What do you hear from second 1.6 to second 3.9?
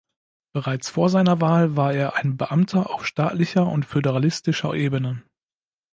war er ein Beamter auf staatlicher und